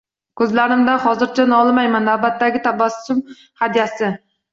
[0.39, 3.21] Ko’zlarimdan hozircha nolimayman navbatdagi tabassum
[3.65, 4.11] hadyasi.